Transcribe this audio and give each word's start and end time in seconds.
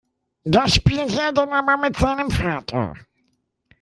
Das 0.45 0.73
spielt 0.73 1.15
er 1.15 1.31
dann 1.31 1.49
aber 1.49 1.77
mit 1.77 1.95
seinem 1.95 2.31
Vater. 2.31 2.95